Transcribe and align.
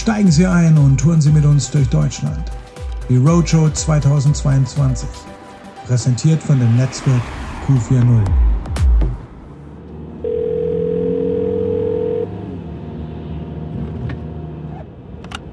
Steigen 0.00 0.30
Sie 0.30 0.46
ein 0.46 0.78
und 0.78 0.98
touren 0.98 1.20
Sie 1.20 1.30
mit 1.30 1.44
uns 1.44 1.70
durch 1.70 1.86
Deutschland. 1.90 2.50
Die 3.10 3.18
Roadshow 3.18 3.68
2022. 3.68 5.06
Präsentiert 5.86 6.42
von 6.42 6.58
dem 6.58 6.74
Netzwerk 6.74 7.20
Q40. 7.68 8.24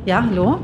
Ja, 0.05 0.23
hallo? 0.23 0.59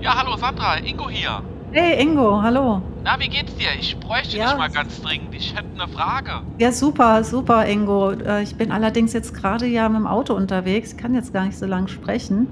Ja, 0.00 0.16
hallo 0.16 0.36
Sandra, 0.36 0.76
Ingo 0.78 1.08
hier. 1.08 1.40
Hey 1.72 2.00
Ingo, 2.02 2.40
hallo. 2.42 2.82
Na, 3.04 3.18
wie 3.18 3.28
geht's 3.28 3.54
dir? 3.56 3.68
Ich 3.78 3.98
bräuchte 3.98 4.36
Ja. 4.36 4.48
dich 4.50 4.58
mal 4.58 4.70
ganz 4.70 5.00
dringend. 5.00 5.34
Ich 5.34 5.54
hätte 5.54 5.68
eine 5.80 5.88
Frage. 5.92 6.30
Ja, 6.58 6.72
super, 6.72 7.22
super, 7.24 7.66
Ingo. 7.66 8.10
Äh, 8.12 8.42
Ich 8.42 8.56
bin 8.56 8.70
allerdings 8.72 9.12
jetzt 9.12 9.34
gerade 9.34 9.66
ja 9.66 9.88
mit 9.88 9.98
dem 10.00 10.06
Auto 10.06 10.34
unterwegs. 10.34 10.92
Ich 10.92 10.96
kann 10.96 11.14
jetzt 11.14 11.32
gar 11.32 11.44
nicht 11.44 11.58
so 11.58 11.66
lange 11.66 11.88
sprechen. 11.88 12.46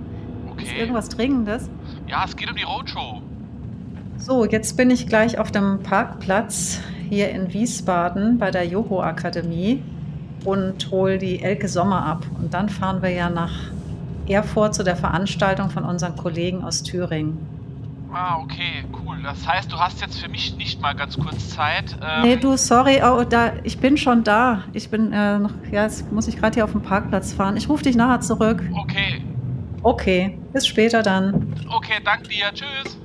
Ist 0.62 0.70
Okay. 0.70 0.80
irgendwas 0.80 1.08
Dringendes? 1.08 1.70
Ja, 2.06 2.24
es 2.24 2.36
geht 2.36 2.48
um 2.50 2.56
die 2.56 2.62
Roadshow. 2.64 3.20
So, 4.18 4.44
jetzt 4.44 4.76
bin 4.76 4.90
ich 4.90 5.06
gleich 5.08 5.38
auf 5.38 5.50
dem 5.50 5.80
Parkplatz 5.82 6.80
hier 7.08 7.30
in 7.30 7.52
Wiesbaden 7.52 8.38
bei 8.38 8.50
der 8.50 8.66
Joho 8.66 9.02
Akademie 9.02 9.82
und 10.44 10.90
hole 10.90 11.18
die 11.18 11.42
Elke 11.42 11.68
Sommer 11.68 12.04
ab. 12.06 12.24
Und 12.40 12.54
dann 12.54 12.68
fahren 12.68 13.02
wir 13.02 13.10
ja 13.10 13.28
nach 13.30 13.52
Erfurt 14.28 14.74
zu 14.74 14.84
der 14.84 14.96
Veranstaltung 14.96 15.70
von 15.70 15.84
unseren 15.84 16.16
Kollegen 16.16 16.62
aus 16.62 16.82
Thüringen. 16.82 17.38
Ah, 18.14 18.38
okay, 18.38 18.84
cool. 19.04 19.16
Das 19.22 19.46
heißt, 19.48 19.72
du 19.72 19.78
hast 19.78 20.00
jetzt 20.02 20.20
für 20.20 20.28
mich 20.28 20.54
nicht 20.56 20.80
mal 20.82 20.92
ganz 20.94 21.18
kurz 21.18 21.48
Zeit. 21.50 21.96
Ähm, 22.02 22.22
Nee, 22.22 22.36
du, 22.36 22.56
sorry, 22.58 23.00
oh, 23.02 23.24
da, 23.24 23.52
ich 23.64 23.78
bin 23.78 23.96
schon 23.96 24.22
da. 24.22 24.64
Ich 24.74 24.90
bin 24.90 25.12
äh, 25.12 25.38
noch, 25.38 25.52
ja, 25.72 25.82
jetzt 25.84 26.12
muss 26.12 26.28
ich 26.28 26.36
gerade 26.36 26.54
hier 26.54 26.64
auf 26.64 26.72
dem 26.72 26.82
Parkplatz 26.82 27.32
fahren. 27.32 27.56
Ich 27.56 27.68
rufe 27.70 27.84
dich 27.84 27.96
nachher 27.96 28.20
zurück. 28.20 28.62
Okay, 28.74 29.22
Okay, 29.84 30.38
bis 30.52 30.66
später 30.66 31.02
dann. 31.02 31.54
okay, 31.68 32.00
dank 32.04 32.28
dir. 32.28 32.52
Tschüss. 32.54 32.96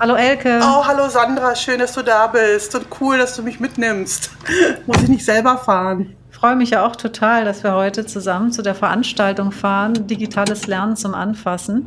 Hallo 0.00 0.14
Elke. 0.14 0.60
Oh, 0.62 0.86
hallo 0.86 1.08
Sandra, 1.08 1.54
schön, 1.56 1.80
dass 1.80 1.92
du 1.92 2.02
da 2.02 2.28
bist 2.28 2.74
und 2.74 2.86
cool, 3.00 3.18
dass 3.18 3.34
du 3.36 3.42
mich 3.42 3.60
mitnimmst. 3.60 4.30
Muss 4.86 5.02
ich 5.02 5.08
nicht 5.08 5.24
selber 5.24 5.58
fahren. 5.58 6.14
Ich 6.30 6.36
freue 6.36 6.56
mich 6.56 6.70
ja 6.70 6.86
auch 6.86 6.94
total, 6.94 7.44
dass 7.44 7.64
wir 7.64 7.74
heute 7.74 8.06
zusammen 8.06 8.52
zu 8.52 8.62
der 8.62 8.76
Veranstaltung 8.76 9.50
fahren, 9.50 10.06
digitales 10.06 10.68
Lernen 10.68 10.96
zum 10.96 11.14
Anfassen. 11.14 11.84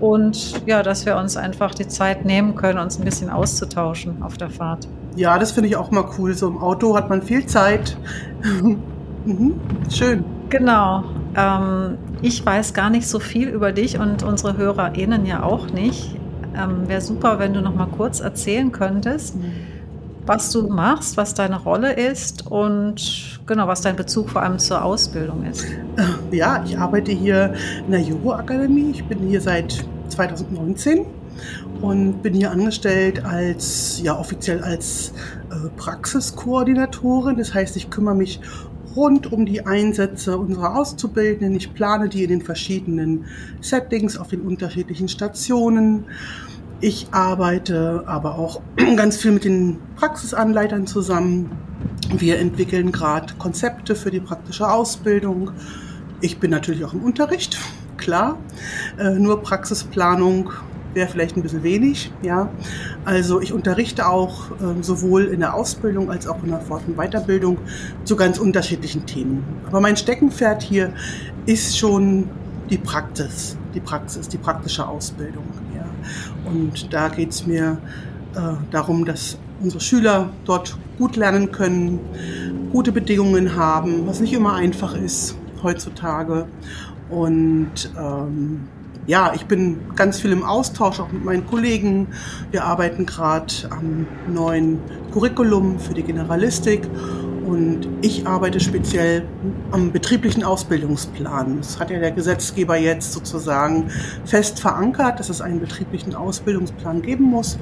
Und 0.00 0.66
ja, 0.66 0.82
dass 0.82 1.06
wir 1.06 1.16
uns 1.16 1.36
einfach 1.36 1.74
die 1.74 1.86
Zeit 1.86 2.24
nehmen 2.24 2.56
können, 2.56 2.78
uns 2.78 2.98
ein 2.98 3.04
bisschen 3.04 3.30
auszutauschen 3.30 4.22
auf 4.22 4.36
der 4.36 4.50
Fahrt. 4.50 4.88
Ja, 5.16 5.38
das 5.38 5.52
finde 5.52 5.68
ich 5.68 5.76
auch 5.76 5.90
mal 5.90 6.04
cool. 6.18 6.34
So 6.34 6.48
im 6.48 6.58
Auto 6.58 6.96
hat 6.96 7.10
man 7.10 7.22
viel 7.22 7.46
Zeit. 7.46 7.96
mhm, 9.24 9.60
schön. 9.90 10.24
Genau. 10.48 11.04
Ähm, 11.36 11.98
ich 12.22 12.44
weiß 12.44 12.74
gar 12.74 12.90
nicht 12.90 13.06
so 13.06 13.18
viel 13.18 13.48
über 13.48 13.72
dich 13.72 13.98
und 13.98 14.22
unsere 14.22 14.56
HörerInnen 14.56 15.26
ja 15.26 15.42
auch 15.42 15.70
nicht. 15.70 16.16
Ähm, 16.54 16.88
Wäre 16.88 17.00
super, 17.00 17.38
wenn 17.38 17.54
du 17.54 17.60
noch 17.60 17.74
mal 17.74 17.86
kurz 17.86 18.20
erzählen 18.20 18.70
könntest, 18.72 19.36
was 20.26 20.50
du 20.52 20.68
machst, 20.68 21.16
was 21.16 21.34
deine 21.34 21.60
Rolle 21.60 21.92
ist 21.94 22.46
und 22.46 23.40
genau, 23.46 23.66
was 23.66 23.80
dein 23.80 23.96
Bezug 23.96 24.30
vor 24.30 24.42
allem 24.42 24.58
zur 24.58 24.84
Ausbildung 24.84 25.44
ist. 25.44 25.66
Ja, 26.30 26.62
ich 26.64 26.78
arbeite 26.78 27.12
hier 27.12 27.54
in 27.84 27.92
der 27.92 28.00
Joho 28.00 28.32
Akademie. 28.32 28.92
Ich 28.92 29.04
bin 29.04 29.18
hier 29.20 29.40
seit 29.40 29.84
2019 30.08 31.06
und 31.82 32.22
bin 32.22 32.32
hier 32.32 32.52
angestellt 32.52 33.24
als, 33.24 34.00
ja, 34.02 34.18
offiziell 34.18 34.62
als 34.62 35.12
äh, 35.50 35.68
Praxiskoordinatorin. 35.76 37.36
Das 37.36 37.52
heißt, 37.52 37.76
ich 37.76 37.90
kümmere 37.90 38.14
mich 38.14 38.40
rund 38.94 39.32
um 39.32 39.46
die 39.46 39.66
Einsätze 39.66 40.38
unserer 40.38 40.76
Auszubildenden. 40.76 41.56
Ich 41.56 41.74
plane 41.74 42.08
die 42.08 42.22
in 42.22 42.30
den 42.30 42.42
verschiedenen 42.42 43.24
Settings 43.60 44.16
auf 44.16 44.28
den 44.28 44.42
unterschiedlichen 44.42 45.08
Stationen. 45.08 46.04
Ich 46.80 47.08
arbeite 47.10 48.04
aber 48.06 48.38
auch 48.38 48.60
ganz 48.96 49.16
viel 49.16 49.32
mit 49.32 49.44
den 49.44 49.78
Praxisanleitern 49.96 50.86
zusammen. 50.86 51.50
Wir 52.16 52.38
entwickeln 52.38 52.92
gerade 52.92 53.34
Konzepte 53.34 53.96
für 53.96 54.10
die 54.10 54.20
praktische 54.20 54.70
Ausbildung. 54.70 55.50
Ich 56.20 56.38
bin 56.38 56.52
natürlich 56.52 56.84
auch 56.84 56.92
im 56.92 57.02
Unterricht, 57.02 57.58
klar. 57.96 58.38
Äh, 58.98 59.14
nur 59.18 59.42
Praxisplanung 59.42 60.50
wäre 60.94 61.08
vielleicht 61.08 61.36
ein 61.36 61.42
bisschen 61.42 61.62
wenig, 61.62 62.12
ja. 62.22 62.48
Also 63.04 63.40
ich 63.40 63.52
unterrichte 63.52 64.08
auch 64.08 64.50
ähm, 64.60 64.82
sowohl 64.82 65.24
in 65.26 65.40
der 65.40 65.54
Ausbildung 65.54 66.10
als 66.10 66.26
auch 66.26 66.42
in 66.42 66.50
der 66.50 66.60
Fort- 66.60 66.82
und 66.86 66.96
Weiterbildung 66.96 67.58
zu 68.04 68.16
ganz 68.16 68.38
unterschiedlichen 68.38 69.06
Themen. 69.06 69.44
Aber 69.66 69.80
mein 69.80 69.96
Steckenpferd 69.96 70.62
hier 70.62 70.92
ist 71.46 71.78
schon 71.78 72.28
die 72.70 72.78
Praxis, 72.78 73.56
die 73.74 73.80
Praxis, 73.80 74.28
die 74.28 74.38
praktische 74.38 74.86
Ausbildung, 74.86 75.44
ja. 75.74 75.84
Und 76.44 76.92
da 76.92 77.08
geht 77.08 77.30
es 77.30 77.46
mir 77.46 77.78
äh, 78.34 78.40
darum, 78.70 79.04
dass 79.04 79.38
unsere 79.60 79.80
Schüler 79.80 80.30
dort 80.44 80.76
gut 80.98 81.16
lernen 81.16 81.52
können, 81.52 82.00
gute 82.72 82.92
Bedingungen 82.92 83.56
haben, 83.56 84.06
was 84.06 84.20
nicht 84.20 84.32
immer 84.32 84.54
einfach 84.54 84.94
ist 84.94 85.36
heutzutage. 85.62 86.46
Und 87.10 87.92
ähm, 87.98 88.68
ja, 89.06 89.32
ich 89.34 89.46
bin 89.46 89.80
ganz 89.96 90.20
viel 90.20 90.32
im 90.32 90.44
Austausch 90.44 91.00
auch 91.00 91.10
mit 91.10 91.24
meinen 91.24 91.46
Kollegen. 91.46 92.08
Wir 92.50 92.64
arbeiten 92.64 93.04
gerade 93.04 93.52
am 93.70 94.06
neuen 94.32 94.78
Curriculum 95.12 95.78
für 95.80 95.94
die 95.94 96.04
Generalistik 96.04 96.88
und 97.44 97.88
ich 98.00 98.26
arbeite 98.26 98.60
speziell 98.60 99.24
am 99.72 99.90
betrieblichen 99.90 100.44
Ausbildungsplan. 100.44 101.58
Das 101.58 101.80
hat 101.80 101.90
ja 101.90 101.98
der 101.98 102.12
Gesetzgeber 102.12 102.76
jetzt 102.76 103.12
sozusagen 103.12 103.90
fest 104.24 104.60
verankert, 104.60 105.18
dass 105.18 105.28
es 105.28 105.40
einen 105.40 105.58
betrieblichen 105.58 106.14
Ausbildungsplan 106.14 107.02
geben 107.02 107.24
muss. 107.24 107.58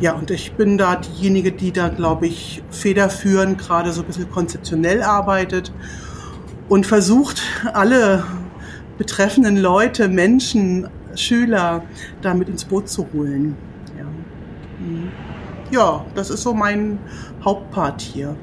Ja, 0.00 0.12
und 0.12 0.30
ich 0.30 0.52
bin 0.52 0.78
da 0.78 0.94
diejenige, 0.94 1.50
die 1.50 1.72
da, 1.72 1.88
glaube 1.88 2.28
ich, 2.28 2.62
federführend 2.70 3.58
gerade 3.58 3.92
so 3.92 4.02
ein 4.02 4.06
bisschen 4.06 4.30
konzeptionell 4.30 5.02
arbeitet 5.02 5.72
und 6.68 6.86
versucht, 6.86 7.42
alle 7.72 8.22
betreffenden 8.98 9.56
Leute, 9.56 10.08
Menschen, 10.08 10.88
Schüler 11.14 11.82
damit 12.20 12.48
ins 12.48 12.64
Boot 12.64 12.88
zu 12.88 13.06
holen. 13.12 13.56
Ja, 13.96 14.04
Mhm. 14.84 15.08
ja 15.70 16.04
das 16.14 16.30
ist 16.30 16.42
so 16.42 16.52
mein 16.52 16.98
Hauptpart 17.44 18.00
hier. 18.00 18.36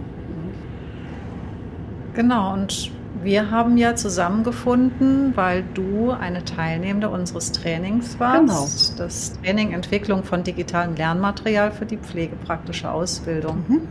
Genau, 2.14 2.54
und 2.54 2.92
wir 3.24 3.52
haben 3.52 3.78
ja 3.78 3.96
zusammengefunden, 3.96 5.34
weil 5.36 5.64
du 5.74 6.12
eine 6.12 6.46
Teilnehmende 6.46 7.10
unseres 7.10 7.52
Trainings 7.52 8.20
warst. 8.20 9.00
Das 9.00 9.34
Training 9.42 9.74
Entwicklung 9.74 10.24
von 10.24 10.44
digitalem 10.44 10.96
Lernmaterial 10.96 11.72
für 11.72 11.86
die 11.86 11.98
pflegepraktische 11.98 12.90
Ausbildung. 12.90 13.64
Mhm. 13.68 13.82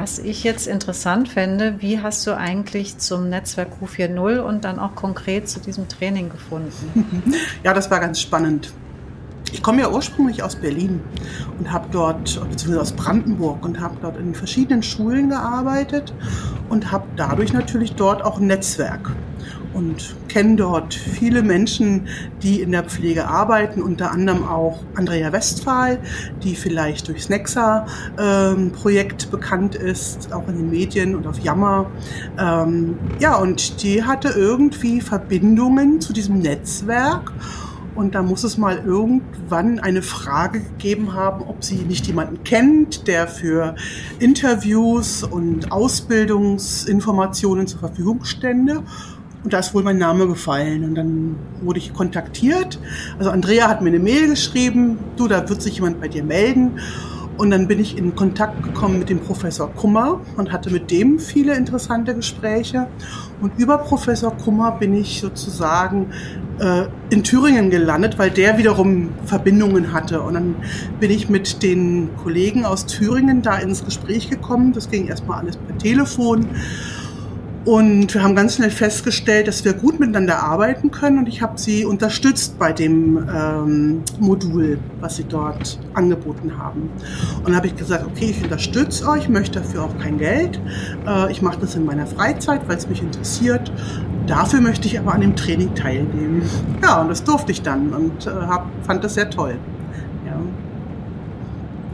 Was 0.00 0.18
ich 0.18 0.44
jetzt 0.44 0.66
interessant 0.66 1.28
fände, 1.28 1.74
wie 1.80 2.00
hast 2.00 2.26
du 2.26 2.34
eigentlich 2.34 2.96
zum 2.96 3.28
Netzwerk 3.28 3.68
Q40 3.82 4.38
und 4.38 4.64
dann 4.64 4.78
auch 4.78 4.94
konkret 4.94 5.46
zu 5.46 5.60
diesem 5.60 5.88
Training 5.88 6.30
gefunden? 6.30 7.34
Ja, 7.64 7.74
das 7.74 7.90
war 7.90 8.00
ganz 8.00 8.18
spannend. 8.18 8.72
Ich 9.52 9.62
komme 9.62 9.82
ja 9.82 9.90
ursprünglich 9.90 10.42
aus 10.42 10.56
Berlin 10.56 11.02
und 11.58 11.70
habe 11.70 11.88
dort, 11.92 12.40
beziehungsweise 12.48 12.80
aus 12.80 12.92
Brandenburg 12.92 13.62
und 13.62 13.78
habe 13.78 13.98
dort 14.00 14.16
in 14.16 14.34
verschiedenen 14.34 14.82
Schulen 14.82 15.28
gearbeitet 15.28 16.14
und 16.70 16.90
habe 16.90 17.04
dadurch 17.16 17.52
natürlich 17.52 17.94
dort 17.94 18.24
auch 18.24 18.40
ein 18.40 18.46
Netzwerk 18.46 19.10
und 19.74 20.14
kenne 20.28 20.56
dort 20.56 20.94
viele 20.94 21.42
Menschen, 21.42 22.08
die 22.42 22.60
in 22.60 22.72
der 22.72 22.84
Pflege 22.84 23.28
arbeiten, 23.28 23.82
unter 23.82 24.10
anderem 24.10 24.46
auch 24.46 24.82
Andrea 24.94 25.32
Westphal, 25.32 25.98
die 26.42 26.54
vielleicht 26.54 27.08
durchs 27.08 27.28
Nexa-Projekt 27.28 29.30
bekannt 29.30 29.74
ist, 29.74 30.32
auch 30.32 30.48
in 30.48 30.56
den 30.56 30.70
Medien 30.70 31.14
und 31.14 31.26
auf 31.26 31.38
Jammer. 31.40 31.90
Ähm, 32.38 32.98
ja, 33.18 33.36
und 33.36 33.82
die 33.82 34.04
hatte 34.04 34.30
irgendwie 34.30 35.00
Verbindungen 35.00 36.00
zu 36.00 36.12
diesem 36.12 36.38
Netzwerk. 36.38 37.32
Und 37.94 38.14
da 38.14 38.22
muss 38.22 38.44
es 38.44 38.56
mal 38.56 38.78
irgendwann 38.78 39.80
eine 39.80 40.02
Frage 40.02 40.60
gegeben 40.60 41.12
haben, 41.12 41.42
ob 41.42 41.64
sie 41.64 41.74
nicht 41.74 42.06
jemanden 42.06 42.44
kennt, 42.44 43.08
der 43.08 43.26
für 43.26 43.74
Interviews 44.20 45.24
und 45.24 45.72
Ausbildungsinformationen 45.72 47.66
zur 47.66 47.80
Verfügung 47.80 48.24
stände. 48.24 48.84
Und 49.42 49.52
da 49.52 49.58
ist 49.58 49.74
wohl 49.74 49.82
mein 49.82 49.98
Name 49.98 50.26
gefallen. 50.26 50.84
Und 50.84 50.94
dann 50.94 51.36
wurde 51.62 51.78
ich 51.78 51.94
kontaktiert. 51.94 52.78
Also 53.18 53.30
Andrea 53.30 53.68
hat 53.68 53.80
mir 53.80 53.88
eine 53.88 53.98
Mail 53.98 54.28
geschrieben, 54.28 54.98
du, 55.16 55.28
da 55.28 55.48
wird 55.48 55.62
sich 55.62 55.76
jemand 55.76 56.00
bei 56.00 56.08
dir 56.08 56.22
melden. 56.22 56.78
Und 57.40 57.52
dann 57.52 57.68
bin 57.68 57.80
ich 57.80 57.96
in 57.96 58.14
Kontakt 58.14 58.62
gekommen 58.62 58.98
mit 58.98 59.08
dem 59.08 59.20
Professor 59.20 59.72
Kummer 59.72 60.20
und 60.36 60.52
hatte 60.52 60.68
mit 60.68 60.90
dem 60.90 61.18
viele 61.18 61.56
interessante 61.56 62.14
Gespräche. 62.14 62.88
Und 63.40 63.58
über 63.58 63.78
Professor 63.78 64.36
Kummer 64.36 64.72
bin 64.72 64.92
ich 64.92 65.22
sozusagen 65.22 66.12
äh, 66.58 66.84
in 67.08 67.24
Thüringen 67.24 67.70
gelandet, 67.70 68.18
weil 68.18 68.30
der 68.30 68.58
wiederum 68.58 69.08
Verbindungen 69.24 69.94
hatte. 69.94 70.20
Und 70.20 70.34
dann 70.34 70.56
bin 71.00 71.10
ich 71.10 71.30
mit 71.30 71.62
den 71.62 72.10
Kollegen 72.22 72.66
aus 72.66 72.84
Thüringen 72.84 73.40
da 73.40 73.56
ins 73.56 73.86
Gespräch 73.86 74.28
gekommen. 74.28 74.74
Das 74.74 74.90
ging 74.90 75.06
erstmal 75.08 75.38
alles 75.38 75.56
per 75.56 75.78
Telefon. 75.78 76.46
Und 77.70 78.12
wir 78.14 78.24
haben 78.24 78.34
ganz 78.34 78.56
schnell 78.56 78.72
festgestellt, 78.72 79.46
dass 79.46 79.64
wir 79.64 79.74
gut 79.74 80.00
miteinander 80.00 80.42
arbeiten 80.42 80.90
können 80.90 81.18
und 81.18 81.28
ich 81.28 81.40
habe 81.40 81.56
sie 81.56 81.84
unterstützt 81.84 82.58
bei 82.58 82.72
dem 82.72 83.28
ähm, 83.32 84.02
Modul, 84.18 84.80
was 84.98 85.14
sie 85.14 85.22
dort 85.22 85.78
angeboten 85.94 86.58
haben. 86.58 86.90
Und 87.36 87.46
dann 87.46 87.54
habe 87.54 87.68
ich 87.68 87.76
gesagt, 87.76 88.04
okay, 88.04 88.30
ich 88.30 88.42
unterstütze 88.42 89.08
euch, 89.08 89.28
möchte 89.28 89.60
dafür 89.60 89.84
auch 89.84 89.96
kein 89.98 90.18
Geld. 90.18 90.60
Äh, 91.06 91.30
ich 91.30 91.42
mache 91.42 91.60
das 91.60 91.76
in 91.76 91.84
meiner 91.84 92.08
Freizeit, 92.08 92.62
weil 92.66 92.76
es 92.76 92.88
mich 92.88 93.02
interessiert. 93.02 93.70
Dafür 94.26 94.60
möchte 94.60 94.88
ich 94.88 94.98
aber 94.98 95.14
an 95.14 95.20
dem 95.20 95.36
Training 95.36 95.72
teilnehmen. 95.76 96.42
Ja, 96.82 97.00
und 97.00 97.08
das 97.08 97.22
durfte 97.22 97.52
ich 97.52 97.62
dann 97.62 97.92
und 97.92 98.26
äh, 98.26 98.30
hab, 98.30 98.66
fand 98.82 99.04
das 99.04 99.14
sehr 99.14 99.30
toll. 99.30 99.54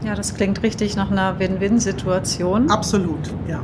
Ja, 0.03 0.15
das 0.15 0.33
klingt 0.33 0.63
richtig 0.63 0.95
nach 0.95 1.11
einer 1.11 1.37
Win-Win-Situation. 1.37 2.71
Absolut, 2.71 3.33
ja. 3.47 3.59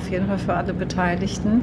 Auf 0.00 0.10
jeden 0.10 0.28
Fall 0.28 0.38
für 0.38 0.54
alle 0.54 0.72
Beteiligten. 0.72 1.60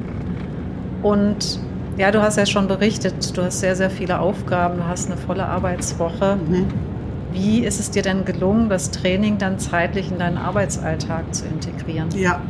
Und 1.02 1.58
ja, 1.96 2.12
du 2.12 2.22
hast 2.22 2.36
ja 2.36 2.46
schon 2.46 2.68
berichtet, 2.68 3.36
du 3.36 3.42
hast 3.42 3.58
sehr, 3.58 3.74
sehr 3.74 3.90
viele 3.90 4.20
Aufgaben, 4.20 4.76
du 4.76 4.86
hast 4.86 5.10
eine 5.10 5.16
volle 5.16 5.44
Arbeitswoche. 5.44 6.36
Mhm. 6.36 6.66
Wie 7.32 7.64
ist 7.64 7.80
es 7.80 7.90
dir 7.90 8.02
denn 8.02 8.24
gelungen, 8.24 8.68
das 8.68 8.92
Training 8.92 9.38
dann 9.38 9.58
zeitlich 9.58 10.12
in 10.12 10.20
deinen 10.20 10.38
Arbeitsalltag 10.38 11.34
zu 11.34 11.46
integrieren? 11.46 12.08
Ja, 12.14 12.40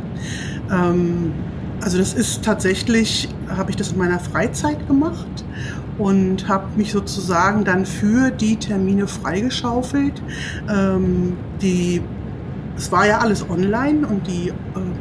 ähm, 0.71 1.33
also 1.81 1.97
das 1.97 2.13
ist 2.13 2.45
tatsächlich, 2.45 3.27
habe 3.47 3.71
ich 3.71 3.75
das 3.75 3.93
in 3.93 3.97
meiner 3.97 4.19
Freizeit 4.19 4.87
gemacht 4.87 5.43
und 5.97 6.47
habe 6.47 6.65
mich 6.75 6.91
sozusagen 6.91 7.63
dann 7.63 7.87
für 7.87 8.29
die 8.29 8.57
Termine 8.57 9.07
freigeschaufelt. 9.07 10.21
Ähm, 10.71 11.35
die, 11.63 12.03
es 12.79 12.93
war 12.93 13.05
ja 13.05 13.17
alles 13.17 13.47
online 13.49 14.07
und 14.07 14.25
die 14.25 14.49
äh, 14.49 14.53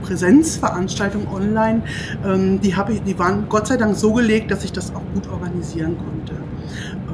Präsenzveranstaltungen 0.02 1.28
online, 1.28 1.82
ähm, 2.26 2.60
die, 2.60 2.75
ich, 2.88 3.02
die 3.04 3.19
waren 3.19 3.48
Gott 3.48 3.69
sei 3.69 3.76
Dank 3.76 3.94
so 3.94 4.12
gelegt, 4.12 4.50
dass 4.50 4.64
ich 4.64 4.72
das 4.72 4.92
auch 4.92 5.02
gut 5.14 5.28
organisieren 5.28 5.96
konnte. 5.96 6.34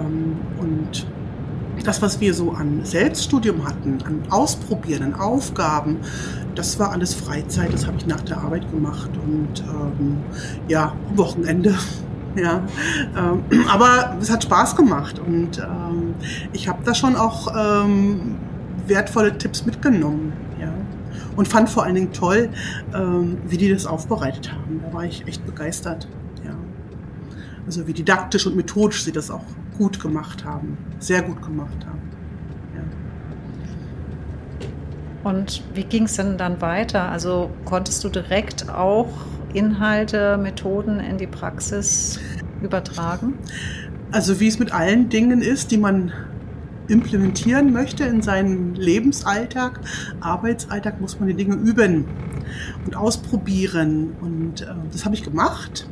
Ähm, 0.01 0.37
und 0.59 1.07
das, 1.85 2.01
was 2.01 2.19
wir 2.19 2.33
so 2.33 2.53
an 2.53 2.81
Selbststudium 2.83 3.67
hatten, 3.67 3.99
an 4.07 4.23
Ausprobieren, 4.31 5.03
an 5.03 5.21
Aufgaben, 5.21 5.99
das 6.55 6.79
war 6.79 6.93
alles 6.93 7.13
Freizeit, 7.13 7.71
das 7.75 7.87
habe 7.87 7.99
ich 7.99 8.07
nach 8.07 8.23
der 8.23 8.39
Arbeit 8.39 8.71
gemacht 8.71 9.11
und 9.23 9.61
ähm, 9.61 10.17
ja, 10.67 10.95
Wochenende 11.15 11.75
ja, 12.37 12.63
ähm, 13.19 13.45
aber 13.69 14.17
es 14.19 14.31
hat 14.31 14.45
Spaß 14.45 14.77
gemacht 14.77 15.19
und 15.19 15.59
ähm, 15.59 16.15
ich 16.55 16.69
habe 16.69 16.79
da 16.87 16.95
schon 16.95 17.17
auch 17.17 17.49
ähm, 17.55 18.37
wertvolle 18.87 19.37
Tipps 19.37 19.67
mitgenommen. 19.67 20.33
Und 21.37 21.49
fand 21.49 21.69
vor 21.69 21.85
allen 21.85 21.95
Dingen 21.95 22.13
toll, 22.13 22.49
ähm, 22.95 23.39
wie 23.47 23.57
die 23.57 23.69
das 23.69 23.87
aufbereitet 23.87 24.53
haben. 24.53 24.81
Da 24.85 24.93
war 24.93 25.05
ich 25.05 25.27
echt 25.27 25.45
begeistert. 25.45 26.09
Ja. 26.45 26.55
Also 27.67 27.87
wie 27.87 27.93
didaktisch 27.93 28.47
und 28.47 28.57
methodisch 28.57 29.05
sie 29.05 29.13
das 29.13 29.31
auch 29.31 29.45
gut 29.77 30.01
gemacht 30.01 30.45
haben, 30.45 30.79
sehr 30.99 31.23
gut 31.23 31.43
gemacht 31.43 31.87
haben. 31.87 32.11
Ja. 32.75 35.31
Und 35.31 35.63
wie 35.75 35.85
ging 35.85 36.05
es 36.05 36.15
denn 36.15 36.39
dann 36.39 36.61
weiter? 36.61 37.11
Also 37.11 37.51
konntest 37.65 38.05
du 38.05 38.09
direkt 38.09 38.69
auch 38.69 39.09
Inhalte, 39.53 40.37
Methoden 40.37 41.01
in 41.01 41.19
die 41.19 41.27
Praxis 41.27 42.21
übertragen? 42.63 43.35
Also 44.11 44.41
wie 44.41 44.49
es 44.49 44.59
mit 44.59 44.73
allen 44.73 45.09
Dingen 45.09 45.43
ist, 45.43 45.71
die 45.71 45.79
man 45.79 46.13
implementieren 46.89 47.73
möchte 47.73 48.05
in 48.05 48.23
seinen 48.23 48.75
Lebensalltag, 48.75 49.81
Arbeitsalltag, 50.21 51.01
muss 51.01 51.19
man 51.19 51.29
die 51.29 51.35
Dinge 51.35 51.57
üben 51.57 52.05
und 52.85 52.97
ausprobieren. 52.97 54.15
Und 54.21 54.63
äh, 54.63 54.67
das 54.93 55.05
habe 55.05 55.15
ich 55.15 55.23
gemacht. 55.23 55.89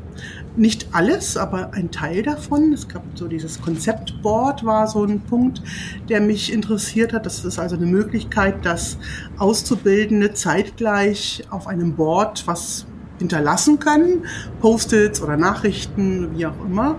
Nicht 0.55 0.89
alles, 0.93 1.39
aber 1.39 1.73
ein 1.73 1.91
Teil 1.91 2.23
davon. 2.23 2.73
Es 2.75 2.87
gab 2.87 3.03
so 3.15 3.27
dieses 3.27 3.61
Konzeptboard, 3.63 4.65
war 4.65 4.87
so 4.87 5.05
ein 5.05 5.21
Punkt, 5.21 5.63
der 6.11 6.21
mich 6.21 6.53
interessiert 6.53 7.15
hat. 7.15 7.25
Das 7.25 7.45
ist 7.45 7.59
also 7.59 7.77
eine 7.77 7.87
Möglichkeit, 7.87 8.65
dass 8.67 8.99
Auszubildende 9.39 10.35
zeitgleich 10.35 11.45
auf 11.51 11.67
einem 11.67 11.95
Board 11.95 12.47
was 12.47 12.87
hinterlassen 13.19 13.79
können, 13.79 14.27
Post-its 14.61 15.23
oder 15.23 15.37
Nachrichten, 15.37 16.37
wie 16.37 16.45
auch 16.47 16.65
immer. 16.65 16.97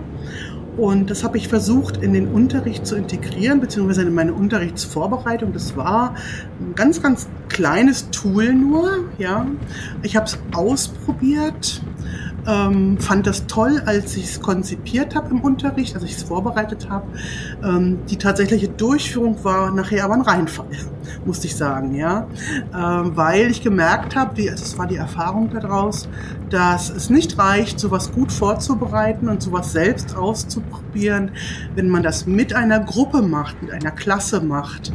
Und 0.76 1.10
das 1.10 1.22
habe 1.22 1.36
ich 1.38 1.48
versucht 1.48 1.98
in 1.98 2.12
den 2.12 2.28
Unterricht 2.28 2.86
zu 2.86 2.96
integrieren, 2.96 3.60
beziehungsweise 3.60 4.02
in 4.02 4.14
meine 4.14 4.34
Unterrichtsvorbereitung. 4.34 5.52
Das 5.52 5.76
war 5.76 6.14
ein 6.60 6.74
ganz, 6.74 7.00
ganz 7.00 7.28
kleines 7.48 8.10
Tool 8.10 8.52
nur. 8.52 9.04
Ja, 9.18 9.46
ich 10.02 10.16
habe 10.16 10.26
es 10.26 10.38
ausprobiert 10.52 11.80
ähm, 12.46 12.98
fand 12.98 13.26
das 13.26 13.46
toll, 13.46 13.82
als 13.86 14.16
ich 14.16 14.24
es 14.24 14.40
konzipiert 14.40 15.14
habe 15.14 15.30
im 15.30 15.40
Unterricht, 15.40 15.94
als 15.94 16.04
ich 16.04 16.16
es 16.16 16.22
vorbereitet 16.22 16.88
habe. 16.90 17.06
Ähm, 17.62 18.00
die 18.08 18.16
tatsächliche 18.16 18.68
Durchführung 18.68 19.42
war 19.44 19.70
nachher 19.70 20.04
aber 20.04 20.14
ein 20.14 20.22
Reinfall, 20.22 20.66
musste 21.24 21.46
ich 21.46 21.56
sagen, 21.56 21.94
ja, 21.94 22.26
ähm, 22.74 23.16
weil 23.16 23.50
ich 23.50 23.62
gemerkt 23.62 24.16
habe, 24.16 24.34
die, 24.34 24.50
also 24.50 24.64
es 24.64 24.78
war 24.78 24.86
die 24.86 24.96
Erfahrung 24.96 25.50
daraus, 25.50 26.08
dass 26.54 26.88
es 26.88 27.10
nicht 27.10 27.36
reicht, 27.36 27.80
sowas 27.80 28.12
gut 28.12 28.30
vorzubereiten 28.30 29.28
und 29.28 29.42
sowas 29.42 29.72
selbst 29.72 30.14
auszuprobieren, 30.14 31.32
wenn 31.74 31.88
man 31.88 32.04
das 32.04 32.26
mit 32.26 32.54
einer 32.54 32.78
Gruppe 32.78 33.22
macht, 33.22 33.60
mit 33.60 33.72
einer 33.72 33.90
Klasse 33.90 34.40
macht, 34.40 34.92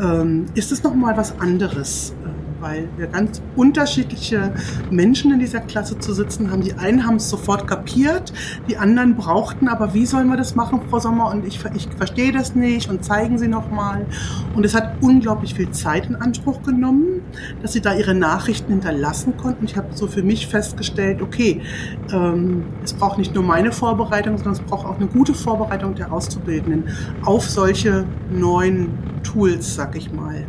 ähm, 0.00 0.46
ist 0.54 0.72
es 0.72 0.82
noch 0.82 0.94
mal 0.94 1.14
was 1.18 1.38
anderes 1.38 2.14
weil 2.62 2.88
wir 2.96 3.08
ganz 3.08 3.42
unterschiedliche 3.56 4.52
Menschen 4.90 5.32
in 5.32 5.40
dieser 5.40 5.60
Klasse 5.60 5.98
zu 5.98 6.14
sitzen 6.14 6.50
haben. 6.50 6.62
Die 6.62 6.74
einen 6.74 7.04
haben 7.04 7.16
es 7.16 7.28
sofort 7.28 7.66
kapiert, 7.66 8.32
die 8.68 8.78
anderen 8.78 9.16
brauchten, 9.16 9.68
aber 9.68 9.92
wie 9.92 10.06
sollen 10.06 10.28
wir 10.28 10.36
das 10.36 10.54
machen, 10.54 10.80
Frau 10.88 11.00
Sommer? 11.00 11.30
Und 11.30 11.44
ich, 11.44 11.60
ich 11.74 11.88
verstehe 11.96 12.32
das 12.32 12.54
nicht 12.54 12.88
und 12.88 13.04
zeigen 13.04 13.36
Sie 13.36 13.48
noch 13.48 13.70
mal. 13.70 14.06
Und 14.54 14.64
es 14.64 14.74
hat 14.74 14.94
unglaublich 15.02 15.54
viel 15.54 15.70
Zeit 15.72 16.08
in 16.08 16.14
Anspruch 16.14 16.62
genommen, 16.62 17.22
dass 17.60 17.72
sie 17.72 17.80
da 17.80 17.94
ihre 17.94 18.14
Nachrichten 18.14 18.70
hinterlassen 18.70 19.36
konnten. 19.36 19.64
Ich 19.64 19.76
habe 19.76 19.88
so 19.94 20.06
für 20.06 20.22
mich 20.22 20.46
festgestellt, 20.46 21.20
okay, 21.20 21.60
ähm, 22.12 22.64
es 22.84 22.92
braucht 22.92 23.18
nicht 23.18 23.34
nur 23.34 23.42
meine 23.42 23.72
Vorbereitung, 23.72 24.36
sondern 24.36 24.54
es 24.54 24.60
braucht 24.60 24.86
auch 24.86 24.96
eine 24.96 25.08
gute 25.08 25.34
Vorbereitung 25.34 25.94
der 25.96 26.12
Auszubildenden 26.12 26.84
auf 27.24 27.48
solche 27.50 28.04
neuen 28.30 28.90
Tools, 29.24 29.74
sag 29.74 29.96
ich 29.96 30.12
mal 30.12 30.46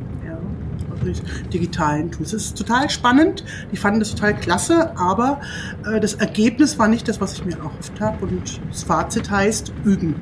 digitalen 1.54 2.12
Tools. 2.12 2.34
Es 2.34 2.46
ist 2.46 2.58
total 2.58 2.90
spannend, 2.90 3.44
die 3.72 3.78
fanden 3.78 4.00
das 4.00 4.12
total 4.12 4.36
klasse, 4.36 4.98
aber 4.98 5.42
äh, 5.86 6.00
das 6.00 6.16
Ergebnis 6.16 6.80
war 6.80 6.88
nicht 6.88 7.08
das, 7.08 7.22
was 7.22 7.34
ich 7.34 7.46
mir 7.46 7.58
erhofft 7.58 8.00
habe 8.00 8.26
und 8.26 8.62
das 8.70 8.84
Fazit 8.84 9.30
heißt 9.30 9.74
üben, 9.84 10.16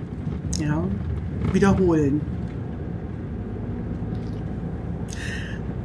ja, 0.59 0.83
wiederholen. 1.53 2.21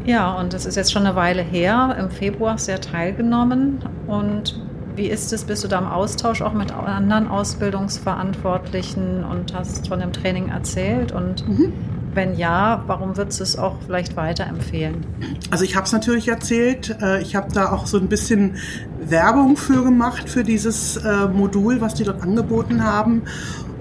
Ja, 0.06 0.34
und 0.34 0.52
das 0.52 0.66
ist 0.66 0.76
jetzt 0.76 0.92
schon 0.92 1.04
eine 1.04 1.16
Weile 1.16 1.42
her. 1.42 1.96
Im 1.98 2.10
Februar 2.10 2.54
hast 2.54 2.68
du 2.68 2.72
ja 2.72 2.78
teilgenommen. 2.78 3.80
Und 4.06 4.60
wie 4.94 5.08
ist 5.08 5.32
es? 5.32 5.44
Bist 5.44 5.64
du 5.64 5.68
da 5.68 5.78
im 5.78 5.86
Austausch 5.88 6.42
auch 6.42 6.52
mit 6.52 6.72
anderen 6.72 7.26
Ausbildungsverantwortlichen 7.26 9.24
und 9.24 9.52
hast 9.52 9.88
von 9.88 9.98
dem 9.98 10.12
Training 10.12 10.48
erzählt? 10.48 11.10
Und 11.10 11.46
mhm. 11.48 11.72
Wenn 12.16 12.34
ja, 12.38 12.82
warum 12.86 13.18
würdest 13.18 13.40
du 13.40 13.44
es 13.44 13.58
auch 13.58 13.76
vielleicht 13.84 14.16
weiterempfehlen? 14.16 15.04
Also 15.50 15.64
ich 15.64 15.76
habe 15.76 15.84
es 15.84 15.92
natürlich 15.92 16.28
erzählt. 16.28 16.96
Äh, 17.02 17.20
ich 17.20 17.36
habe 17.36 17.52
da 17.52 17.70
auch 17.72 17.86
so 17.86 17.98
ein 17.98 18.08
bisschen 18.08 18.56
Werbung 19.04 19.58
für 19.58 19.84
gemacht, 19.84 20.30
für 20.30 20.42
dieses 20.42 20.96
äh, 20.96 21.28
Modul, 21.28 21.82
was 21.82 21.92
die 21.92 22.04
dort 22.04 22.22
angeboten 22.22 22.82
haben. 22.82 23.24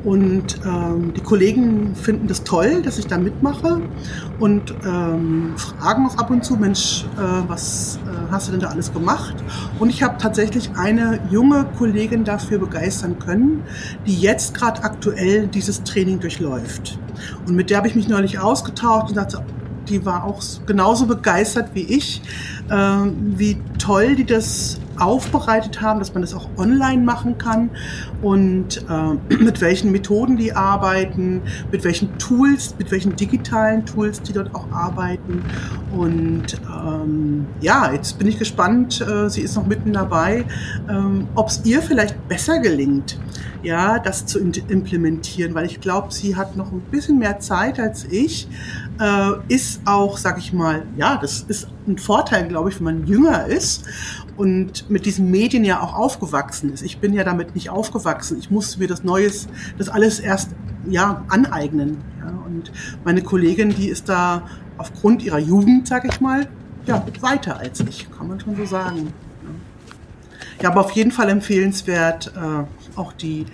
Und 0.05 0.59
ähm, 0.63 1.13
die 1.15 1.21
Kollegen 1.21 1.95
finden 1.95 2.27
das 2.27 2.43
toll, 2.43 2.83
dass 2.83 2.99
ich 2.99 3.07
da 3.07 3.17
mitmache 3.17 3.81
und 4.39 4.71
ähm, 4.85 5.53
fragen 5.57 6.05
auch 6.05 6.17
ab 6.19 6.29
und 6.29 6.45
zu, 6.45 6.55
Mensch, 6.57 7.05
äh, 7.17 7.49
was 7.49 7.97
äh, 8.05 8.31
hast 8.31 8.47
du 8.47 8.51
denn 8.51 8.61
da 8.61 8.67
alles 8.67 8.93
gemacht? 8.93 9.35
Und 9.79 9.89
ich 9.89 10.03
habe 10.03 10.19
tatsächlich 10.19 10.69
eine 10.75 11.19
junge 11.31 11.65
Kollegin 11.77 12.23
dafür 12.23 12.59
begeistern 12.59 13.17
können, 13.17 13.63
die 14.05 14.15
jetzt 14.15 14.53
gerade 14.53 14.83
aktuell 14.83 15.47
dieses 15.47 15.83
Training 15.83 16.19
durchläuft. 16.19 16.99
Und 17.47 17.55
mit 17.55 17.71
der 17.71 17.77
habe 17.77 17.87
ich 17.87 17.95
mich 17.95 18.07
neulich 18.07 18.37
ausgetauscht 18.37 19.09
und 19.09 19.15
sagte, 19.15 19.43
die 19.89 20.05
war 20.05 20.23
auch 20.23 20.41
genauso 20.67 21.07
begeistert 21.07 21.69
wie 21.73 21.83
ich, 21.83 22.21
äh, 22.69 22.75
wie 22.75 23.57
toll 23.79 24.15
die 24.15 24.25
das 24.25 24.79
aufbereitet 24.97 25.81
haben, 25.81 25.99
dass 25.99 26.13
man 26.13 26.21
das 26.21 26.33
auch 26.33 26.47
online 26.57 27.03
machen 27.03 27.37
kann. 27.37 27.69
Und 28.21 28.85
äh, 28.89 29.35
mit 29.43 29.61
welchen 29.61 29.91
Methoden 29.91 30.37
die 30.37 30.53
arbeiten, 30.53 31.41
mit 31.71 31.83
welchen 31.83 32.17
Tools, 32.17 32.75
mit 32.77 32.91
welchen 32.91 33.15
digitalen 33.15 33.85
Tools 33.85 34.21
die 34.21 34.33
dort 34.33 34.53
auch 34.55 34.71
arbeiten. 34.71 35.43
Und 35.91 36.53
äh, 36.53 36.85
ähm, 36.85 37.47
ja, 37.61 37.91
jetzt 37.91 38.17
bin 38.17 38.27
ich 38.27 38.37
gespannt, 38.37 39.01
äh, 39.01 39.29
sie 39.29 39.41
ist 39.41 39.55
noch 39.55 39.65
mitten 39.65 39.93
dabei, 39.93 40.45
ähm, 40.89 41.27
ob 41.35 41.49
es 41.49 41.61
ihr 41.63 41.81
vielleicht 41.81 42.27
besser 42.27 42.59
gelingt, 42.59 43.17
ja, 43.63 43.97
das 43.99 44.25
zu 44.25 44.39
implementieren, 44.39 45.55
weil 45.55 45.65
ich 45.65 45.81
glaube, 45.81 46.13
sie 46.13 46.35
hat 46.35 46.55
noch 46.55 46.71
ein 46.71 46.81
bisschen 46.91 47.17
mehr 47.17 47.39
Zeit 47.39 47.79
als 47.79 48.05
ich, 48.05 48.47
äh, 48.99 49.31
ist 49.47 49.81
auch, 49.85 50.17
sag 50.17 50.37
ich 50.37 50.53
mal, 50.53 50.83
ja, 50.97 51.17
das 51.17 51.41
ist 51.47 51.67
ein 51.87 51.97
Vorteil, 51.97 52.47
glaube 52.47 52.69
ich, 52.69 52.77
wenn 52.77 52.85
man 52.85 53.07
jünger 53.07 53.45
ist 53.45 53.85
und 54.37 54.89
mit 54.89 55.05
diesen 55.05 55.31
Medien 55.31 55.63
ja 55.63 55.81
auch 55.81 55.95
aufgewachsen 55.95 56.73
ist. 56.73 56.81
Ich 56.81 56.99
bin 56.99 57.13
ja 57.13 57.23
damit 57.23 57.55
nicht 57.55 57.69
aufgewachsen. 57.69 58.37
Ich 58.39 58.51
musste 58.51 58.79
mir 58.79 58.87
das 58.87 59.03
Neues, 59.03 59.47
das 59.77 59.89
alles 59.89 60.19
erst 60.19 60.51
ja 60.87 61.23
aneignen. 61.29 61.97
Ja. 62.19 62.33
Und 62.45 62.71
meine 63.03 63.21
Kollegin, 63.21 63.69
die 63.69 63.87
ist 63.87 64.09
da 64.09 64.43
aufgrund 64.77 65.23
ihrer 65.23 65.39
Jugend, 65.39 65.87
sag 65.87 66.05
ich 66.05 66.19
mal, 66.19 66.47
ja, 66.85 67.03
weiter 67.21 67.57
als 67.57 67.79
ich, 67.79 68.09
kann 68.11 68.27
man 68.27 68.39
schon 68.39 68.55
so 68.55 68.65
sagen. 68.65 69.13
Ja, 70.61 70.69
aber 70.69 70.81
auf 70.81 70.91
jeden 70.91 71.11
Fall 71.11 71.29
empfehlenswert, 71.29 72.31
äh, 72.35 72.97
auch 72.97 73.11
die 73.11 73.45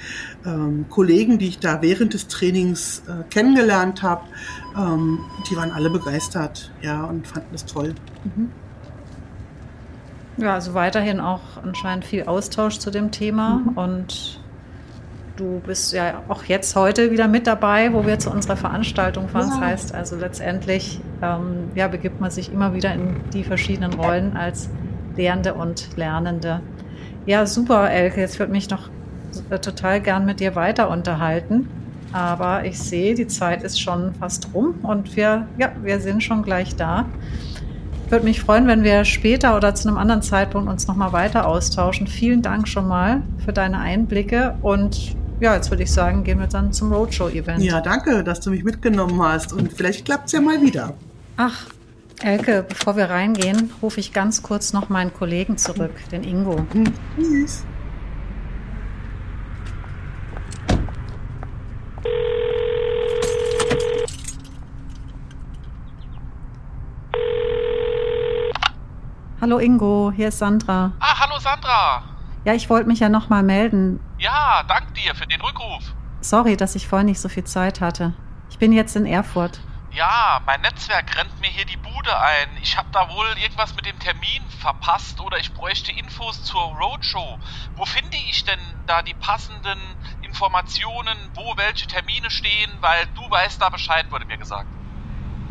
ähm, 0.46 0.86
Kollegen, 0.90 1.40
die 1.40 1.48
ich 1.48 1.60
da 1.60 1.82
während 1.82 2.14
des 2.14 2.28
Trainings 2.28 3.02
äh, 3.08 3.24
kennengelernt 3.30 4.04
habe, 4.04 4.24
ähm, 4.78 5.20
die 5.50 5.56
waren 5.56 5.72
alle 5.72 5.90
begeistert, 5.90 6.72
ja, 6.82 7.04
und 7.06 7.26
fanden 7.28 7.48
das 7.52 7.66
toll. 7.66 7.96
Mhm. 8.24 8.52
Ja, 10.42 10.56
also 10.56 10.74
weiterhin 10.74 11.20
auch 11.20 11.42
anscheinend 11.64 12.04
viel 12.04 12.24
Austausch 12.24 12.80
zu 12.80 12.90
dem 12.90 13.12
Thema 13.12 13.60
mhm. 13.60 13.78
und 13.78 14.40
du 15.36 15.62
bist 15.66 15.94
ja 15.94 16.24
auch 16.30 16.44
jetzt 16.46 16.76
heute 16.76 17.12
wieder 17.12 17.28
mit 17.28 17.46
dabei, 17.46 17.94
wo 17.94 18.06
wir 18.06 18.18
zu 18.18 18.32
unserer 18.32 18.58
Veranstaltung 18.58 19.30
fahren. 19.30 19.50
Ja. 19.50 19.60
Das 19.60 19.62
heißt 19.62 19.96
also 19.96 20.16
letztendlich 20.16 21.00
ähm, 21.22 21.70
ja, 21.76 21.88
begibt 21.88 22.20
man 22.20 22.32
sich 22.32 22.52
immer 22.52 22.74
wieder 22.74 22.94
in 22.94 23.18
die 23.34 23.44
verschiedenen 23.44 23.94
Rollen 23.94 24.36
als 24.36 24.70
Lehrende 25.16 25.54
und 25.54 25.96
Lernende. 25.96 26.62
Ja, 27.28 27.46
super, 27.46 27.92
Elke. 27.92 28.20
Jetzt 28.20 28.40
würde 28.40 28.52
mich 28.52 28.70
noch 28.70 28.90
äh, 29.52 29.60
total 29.60 30.02
gern 30.02 30.26
mit 30.26 30.40
dir 30.40 30.56
weiter 30.56 30.90
unterhalten. 30.90 31.70
Aber 32.14 32.66
ich 32.66 32.80
sehe, 32.80 33.14
die 33.14 33.28
Zeit 33.28 33.64
ist 33.64 33.80
schon 33.80 34.14
fast 34.16 34.50
rum 34.54 34.80
und 34.84 35.16
wir, 35.16 35.48
ja, 35.58 35.72
wir 35.82 36.00
sind 36.00 36.24
schon 36.24 36.44
gleich 36.44 36.76
da. 36.76 37.06
Würde 38.12 38.26
mich 38.26 38.42
freuen, 38.42 38.68
wenn 38.68 38.84
wir 38.84 39.06
später 39.06 39.56
oder 39.56 39.74
zu 39.74 39.88
einem 39.88 39.98
anderen 39.98 40.22
Zeitpunkt 40.22 40.70
uns 40.70 40.86
nochmal 40.86 41.14
weiter 41.14 41.48
austauschen. 41.48 42.08
Vielen 42.08 42.42
Dank 42.42 42.68
schon 42.68 42.86
mal 42.86 43.22
für 43.46 43.54
deine 43.54 43.80
Einblicke 43.80 44.58
und 44.62 45.16
ja, 45.40 45.56
jetzt 45.56 45.72
würde 45.72 45.84
ich 45.84 45.94
sagen, 45.94 46.26
gehen 46.26 46.38
wir 46.38 46.48
dann 46.48 46.74
zum 46.74 46.92
Roadshow-Event. 46.92 47.64
Ja, 47.64 47.80
danke, 47.80 48.22
dass 48.26 48.42
du 48.42 48.52
mich 48.52 48.66
mitgenommen 48.66 49.24
hast 49.24 49.54
und 49.54 49.72
vielleicht 49.72 50.04
klappt 50.04 50.26
es 50.26 50.34
ja 50.34 50.42
mal 50.42 50.62
wieder. 50.62 50.94
Ach, 51.38 51.68
Elke, 52.22 52.66
bevor 52.68 52.98
wir 52.98 53.10
reingehen, 53.10 53.72
rufe 53.82 54.02
ich 54.02 54.12
ganz 54.12 54.44
kurz 54.44 54.74
noch 54.74 54.90
meinen 54.90 55.14
Kollegen 55.14 55.58
zurück, 55.58 55.94
den 56.12 56.26
Ingo. 56.26 56.66
Tschüss. 57.18 57.64
Hallo 69.42 69.58
Ingo, 69.58 70.14
hier 70.16 70.28
ist 70.28 70.38
Sandra. 70.38 70.92
Ah, 71.00 71.20
hallo 71.20 71.40
Sandra. 71.40 72.04
Ja, 72.46 72.54
ich 72.54 72.70
wollte 72.70 72.88
mich 72.88 73.00
ja 73.00 73.10
noch 73.10 73.30
mal 73.30 73.42
melden. 73.42 74.00
Ja, 74.20 74.62
dank 74.68 74.94
dir 74.94 75.16
für 75.16 75.26
den 75.26 75.42
Rückruf. 75.42 75.96
Sorry, 76.22 76.56
dass 76.56 76.76
ich 76.76 76.88
vorhin 76.88 77.08
nicht 77.08 77.20
so 77.20 77.28
viel 77.28 77.44
Zeit 77.44 77.82
hatte. 77.82 78.14
Ich 78.52 78.60
bin 78.60 78.72
jetzt 78.72 78.96
in 78.96 79.08
Erfurt. 79.08 79.60
Ja, 79.90 80.40
mein 80.46 80.62
Netzwerk 80.62 81.18
rennt 81.18 81.42
mir 81.42 81.48
hier 81.48 81.66
die 81.66 81.78
Bude 81.78 82.20
ein. 82.20 82.50
Ich 82.62 82.78
habe 82.78 82.90
da 82.92 83.10
wohl 83.10 83.26
irgendwas 83.42 83.76
mit 83.76 83.88
dem 83.88 83.98
Termin 83.98 84.44
verpasst 84.60 85.20
oder 85.20 85.40
ich 85.40 85.52
bräuchte 85.56 85.92
Infos 85.92 86.44
zur 86.44 86.62
Roadshow. 86.62 87.40
Wo 87.76 87.86
finde 87.86 88.18
ich 88.30 88.44
denn 88.44 88.60
da 88.86 89.02
die 89.02 89.16
passenden 89.16 89.80
Informationen, 90.22 91.18
wo 91.34 91.58
welche 91.58 91.88
Termine 91.88 92.30
stehen? 92.30 92.70
Weil 92.82 93.08
du 93.16 93.28
weißt 93.28 93.60
da 93.60 93.70
Bescheid, 93.70 94.06
wurde 94.12 94.28
mir 94.28 94.38
gesagt. 94.38 94.70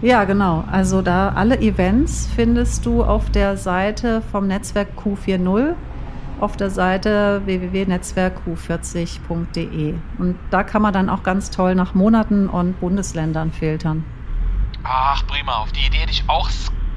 Ja, 0.03 0.25
genau. 0.25 0.65
Also 0.71 1.01
da 1.03 1.31
alle 1.31 1.61
Events 1.61 2.29
findest 2.35 2.87
du 2.87 3.05
auf 3.05 3.29
der 3.31 3.59
Seite 3.59 4.23
vom 4.23 4.47
Netzwerk 4.47 4.99
Q40 4.99 5.75
auf 6.41 6.57
der 6.57 6.71
Seite 6.71 7.43
www.netzwerkq40.de. 7.45 9.95
Und 10.19 10.39
da 10.51 10.65
kann 10.65 10.81
man 10.81 10.95
dann 10.95 11.11
auch 11.11 11.23
ganz 11.23 11.51
toll 11.51 11.75
nach 11.75 11.93
Monaten 11.95 12.49
und 12.49 12.81
Bundesländern 12.81 13.53
filtern. 13.53 14.07
Ach, 14.85 15.27
prima. 15.27 15.57
Auf 15.57 15.73
die 15.73 15.87
Idee 15.87 15.99
hätte 15.99 16.13
ich 16.13 16.25
auch 16.29 16.49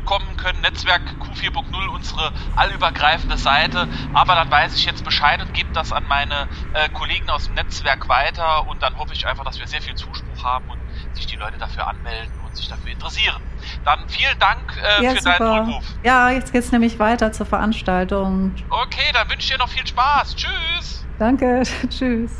kommen 0.06 0.38
können. 0.38 0.62
Netzwerk 0.62 1.02
Q4.0, 1.20 1.88
unsere 1.94 2.32
allübergreifende 2.56 3.38
Seite. 3.38 3.90
Aber 4.14 4.36
dann 4.36 4.50
weiß 4.50 4.76
ich 4.76 4.86
jetzt 4.86 5.04
Bescheid 5.04 5.42
und 5.42 5.54
gebe 5.54 5.70
das 5.74 5.92
an 5.92 6.06
meine 6.08 6.48
äh, 6.74 6.88
Kollegen 6.90 7.30
aus 7.30 7.48
dem 7.48 7.56
Netzwerk 7.56 8.08
weiter. 8.08 8.66
Und 8.68 8.82
dann 8.82 8.98
hoffe 8.98 9.12
ich 9.14 9.28
einfach, 9.28 9.44
dass 9.44 9.60
wir 9.60 9.68
sehr 9.68 9.82
viel 9.82 9.96
Zuspruch 9.96 10.42
haben 10.44 10.70
und 10.70 10.80
sich 11.16 11.26
die 11.26 11.36
Leute 11.36 11.58
dafür 11.58 11.88
anmelden 11.88 12.34
und 12.46 12.56
sich 12.56 12.68
dafür 12.68 12.92
interessieren. 12.92 13.42
Dann 13.86 14.08
vielen 14.08 14.38
Dank 14.40 14.60
äh, 14.78 15.04
ja, 15.04 15.12
für 15.12 15.22
super. 15.22 15.40
deinen 15.40 15.66
Rückruf. 15.66 15.86
Ja, 16.04 16.30
jetzt 16.30 16.52
geht's 16.52 16.72
nämlich 16.72 17.00
weiter 17.00 17.32
zur 17.32 17.46
Veranstaltung. 17.46 18.54
Okay, 18.70 19.12
dann 19.14 19.30
wünsche 19.30 19.42
ich 19.42 19.52
dir 19.52 19.58
noch 19.58 19.70
viel 19.70 19.86
Spaß. 19.86 20.36
Tschüss. 20.36 21.06
Danke. 21.20 21.64
Tschüss. 21.90 22.32